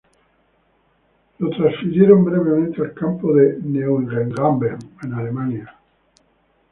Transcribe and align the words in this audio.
Fue 1.37 1.49
transferido 1.51 2.17
brevemente 2.23 2.81
al 2.81 2.95
campo 2.95 3.35
de 3.35 3.59
Neuengamme 3.61 4.69
en 5.03 5.13
Alemania. 5.13 5.77